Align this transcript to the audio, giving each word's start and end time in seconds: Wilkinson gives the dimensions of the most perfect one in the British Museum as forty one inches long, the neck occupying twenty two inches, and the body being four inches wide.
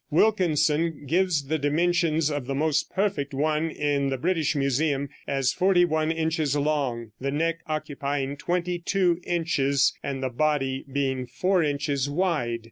Wilkinson 0.09 1.05
gives 1.05 1.45
the 1.45 1.59
dimensions 1.59 2.31
of 2.31 2.47
the 2.47 2.55
most 2.55 2.89
perfect 2.91 3.35
one 3.35 3.69
in 3.69 4.09
the 4.09 4.17
British 4.17 4.55
Museum 4.55 5.09
as 5.27 5.53
forty 5.53 5.85
one 5.85 6.09
inches 6.09 6.55
long, 6.55 7.11
the 7.21 7.29
neck 7.29 7.59
occupying 7.67 8.35
twenty 8.35 8.79
two 8.79 9.19
inches, 9.27 9.93
and 10.01 10.23
the 10.23 10.29
body 10.29 10.85
being 10.91 11.27
four 11.27 11.61
inches 11.61 12.09
wide. 12.09 12.59